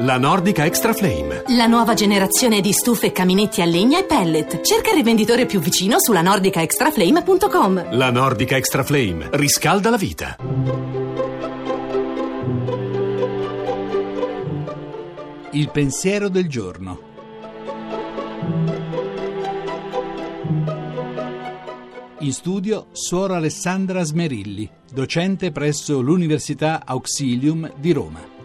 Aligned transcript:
La 0.00 0.16
Nordica 0.16 0.64
Extra 0.64 0.92
Flame. 0.92 1.42
La 1.56 1.66
nuova 1.66 1.94
generazione 1.94 2.60
di 2.60 2.70
stufe, 2.70 3.10
caminetti 3.10 3.62
a 3.62 3.64
legna 3.64 3.98
e 3.98 4.04
pellet. 4.04 4.60
Cerca 4.60 4.90
il 4.90 4.94
rivenditore 4.94 5.44
più 5.44 5.58
vicino 5.58 5.96
sulla 5.98 6.22
nordicaextraflame.com. 6.22 7.96
La 7.96 8.12
Nordica 8.12 8.56
Extra 8.56 8.84
Flame 8.84 9.28
riscalda 9.32 9.90
la 9.90 9.96
vita. 9.96 10.36
Il 15.50 15.68
pensiero 15.72 16.28
del 16.28 16.48
giorno. 16.48 17.00
In 22.20 22.32
studio 22.32 22.86
Suora 22.92 23.34
Alessandra 23.34 24.04
Smerilli, 24.04 24.70
docente 24.92 25.50
presso 25.50 26.00
l'Università 26.00 26.82
Auxilium 26.84 27.72
di 27.76 27.90
Roma. 27.90 28.37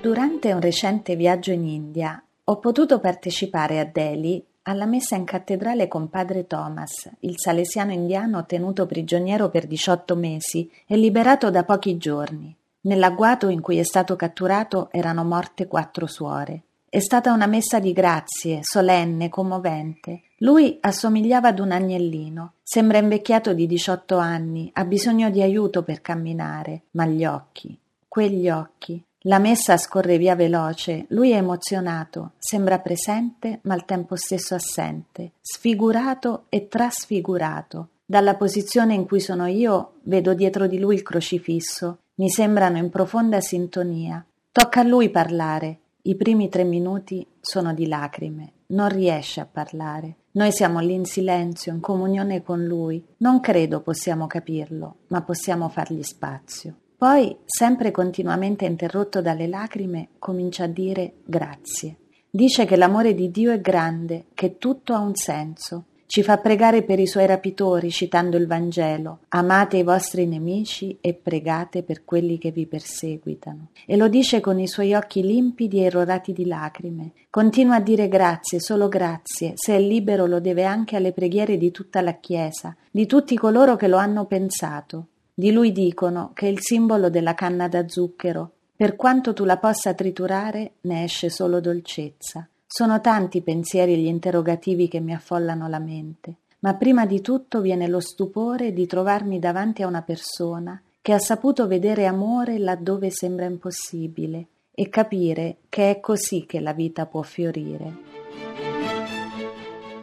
Durante 0.00 0.50
un 0.54 0.62
recente 0.62 1.14
viaggio 1.14 1.52
in 1.52 1.66
India 1.66 2.22
ho 2.44 2.56
potuto 2.58 3.00
partecipare 3.00 3.78
a 3.78 3.84
Delhi 3.84 4.42
alla 4.62 4.86
messa 4.86 5.14
in 5.14 5.24
cattedrale 5.24 5.88
con 5.88 6.08
padre 6.08 6.46
Thomas, 6.46 7.10
il 7.20 7.34
salesiano 7.36 7.92
indiano 7.92 8.46
tenuto 8.46 8.86
prigioniero 8.86 9.50
per 9.50 9.66
18 9.66 10.16
mesi 10.16 10.70
e 10.86 10.96
liberato 10.96 11.50
da 11.50 11.64
pochi 11.64 11.98
giorni. 11.98 12.56
Nell'agguato 12.82 13.48
in 13.48 13.60
cui 13.60 13.76
è 13.76 13.82
stato 13.82 14.16
catturato 14.16 14.88
erano 14.90 15.22
morte 15.22 15.66
quattro 15.66 16.06
suore. 16.06 16.62
È 16.88 16.98
stata 16.98 17.34
una 17.34 17.46
messa 17.46 17.78
di 17.78 17.92
grazie, 17.92 18.60
solenne, 18.62 19.28
commovente. 19.28 20.22
Lui 20.38 20.78
assomigliava 20.80 21.48
ad 21.48 21.58
un 21.58 21.72
agnellino, 21.72 22.54
sembra 22.62 22.96
invecchiato 22.96 23.52
di 23.52 23.66
18 23.66 24.16
anni, 24.16 24.70
ha 24.72 24.84
bisogno 24.86 25.28
di 25.28 25.42
aiuto 25.42 25.82
per 25.82 26.00
camminare, 26.00 26.84
ma 26.92 27.04
gli 27.04 27.26
occhi, 27.26 27.78
quegli 28.08 28.48
occhi, 28.48 29.04
la 29.24 29.38
messa 29.38 29.76
scorre 29.76 30.16
via 30.16 30.34
veloce, 30.34 31.04
lui 31.08 31.32
è 31.32 31.36
emozionato, 31.36 32.32
sembra 32.38 32.78
presente 32.78 33.58
ma 33.64 33.74
al 33.74 33.84
tempo 33.84 34.16
stesso 34.16 34.54
assente, 34.54 35.32
sfigurato 35.42 36.44
e 36.48 36.68
trasfigurato. 36.68 37.88
Dalla 38.06 38.34
posizione 38.36 38.94
in 38.94 39.06
cui 39.06 39.20
sono 39.20 39.44
io 39.44 39.96
vedo 40.04 40.32
dietro 40.32 40.66
di 40.66 40.78
lui 40.78 40.94
il 40.94 41.02
crocifisso, 41.02 41.98
mi 42.14 42.30
sembrano 42.30 42.78
in 42.78 42.88
profonda 42.88 43.42
sintonia. 43.42 44.24
Tocca 44.50 44.80
a 44.80 44.84
lui 44.84 45.10
parlare. 45.10 45.78
I 46.02 46.14
primi 46.14 46.48
tre 46.48 46.64
minuti 46.64 47.26
sono 47.40 47.74
di 47.74 47.86
lacrime, 47.86 48.52
non 48.68 48.88
riesce 48.88 49.40
a 49.40 49.46
parlare. 49.50 50.16
Noi 50.32 50.50
siamo 50.50 50.80
lì 50.80 50.94
in 50.94 51.04
silenzio, 51.04 51.74
in 51.74 51.80
comunione 51.80 52.42
con 52.42 52.64
lui. 52.64 53.04
Non 53.18 53.40
credo 53.40 53.80
possiamo 53.80 54.26
capirlo, 54.26 54.96
ma 55.08 55.20
possiamo 55.20 55.68
fargli 55.68 56.02
spazio. 56.02 56.74
Poi, 57.00 57.34
sempre 57.46 57.92
continuamente 57.92 58.66
interrotto 58.66 59.22
dalle 59.22 59.46
lacrime, 59.46 60.08
comincia 60.18 60.64
a 60.64 60.66
dire 60.66 61.14
grazie. 61.24 61.96
Dice 62.28 62.66
che 62.66 62.76
l'amore 62.76 63.14
di 63.14 63.30
Dio 63.30 63.52
è 63.52 63.58
grande, 63.58 64.26
che 64.34 64.58
tutto 64.58 64.92
ha 64.92 64.98
un 64.98 65.14
senso. 65.14 65.84
Ci 66.04 66.22
fa 66.22 66.36
pregare 66.36 66.82
per 66.82 66.98
i 66.98 67.06
suoi 67.06 67.24
rapitori, 67.24 67.90
citando 67.90 68.36
il 68.36 68.46
Vangelo. 68.46 69.20
Amate 69.28 69.78
i 69.78 69.82
vostri 69.82 70.26
nemici 70.26 70.98
e 71.00 71.14
pregate 71.14 71.82
per 71.84 72.04
quelli 72.04 72.36
che 72.36 72.50
vi 72.50 72.66
perseguitano. 72.66 73.68
E 73.86 73.96
lo 73.96 74.08
dice 74.08 74.40
con 74.40 74.60
i 74.60 74.68
suoi 74.68 74.92
occhi 74.92 75.22
limpidi 75.22 75.80
e 75.80 75.84
irrorati 75.84 76.34
di 76.34 76.44
lacrime. 76.44 77.12
Continua 77.30 77.76
a 77.76 77.80
dire 77.80 78.08
grazie, 78.08 78.60
solo 78.60 78.88
grazie. 78.88 79.52
Se 79.54 79.74
è 79.74 79.80
libero 79.80 80.26
lo 80.26 80.38
deve 80.38 80.64
anche 80.64 80.96
alle 80.96 81.12
preghiere 81.12 81.56
di 81.56 81.70
tutta 81.70 82.02
la 82.02 82.18
Chiesa, 82.18 82.76
di 82.90 83.06
tutti 83.06 83.34
coloro 83.38 83.76
che 83.76 83.88
lo 83.88 83.96
hanno 83.96 84.26
pensato. 84.26 85.06
Di 85.40 85.52
lui 85.52 85.72
dicono 85.72 86.32
che 86.34 86.48
è 86.48 86.50
il 86.50 86.60
simbolo 86.60 87.08
della 87.08 87.32
canna 87.32 87.66
da 87.66 87.88
zucchero. 87.88 88.50
Per 88.76 88.94
quanto 88.94 89.32
tu 89.32 89.46
la 89.46 89.56
possa 89.56 89.94
triturare, 89.94 90.72
ne 90.82 91.04
esce 91.04 91.30
solo 91.30 91.60
dolcezza. 91.60 92.46
Sono 92.66 93.00
tanti 93.00 93.38
i 93.38 93.40
pensieri 93.40 93.94
e 93.94 93.96
gli 93.96 94.06
interrogativi 94.06 94.86
che 94.86 95.00
mi 95.00 95.14
affollano 95.14 95.66
la 95.66 95.78
mente, 95.78 96.34
ma 96.58 96.74
prima 96.74 97.06
di 97.06 97.22
tutto 97.22 97.62
viene 97.62 97.88
lo 97.88 98.00
stupore 98.00 98.74
di 98.74 98.86
trovarmi 98.86 99.38
davanti 99.38 99.82
a 99.82 99.86
una 99.86 100.02
persona 100.02 100.78
che 101.00 101.14
ha 101.14 101.18
saputo 101.18 101.66
vedere 101.66 102.04
amore 102.04 102.58
laddove 102.58 103.08
sembra 103.08 103.46
impossibile 103.46 104.46
e 104.74 104.90
capire 104.90 105.56
che 105.70 105.90
è 105.90 106.00
così 106.00 106.44
che 106.44 106.60
la 106.60 106.74
vita 106.74 107.06
può 107.06 107.22
fiorire. 107.22 108.49